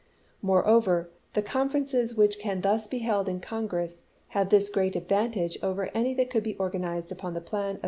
[0.41, 5.91] Moreover, the conferences which can thus be held in Congress have this great advantage over
[5.93, 7.79] any that could be organized upon the plan of M.